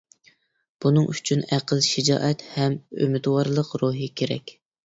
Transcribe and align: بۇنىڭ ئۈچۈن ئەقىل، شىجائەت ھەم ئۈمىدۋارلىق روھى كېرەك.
بۇنىڭ 0.85 1.05
ئۈچۈن 1.11 1.43
ئەقىل، 1.57 1.83
شىجائەت 1.89 2.43
ھەم 2.57 2.81
ئۈمىدۋارلىق 3.03 3.73
روھى 3.85 4.13
كېرەك. 4.23 4.61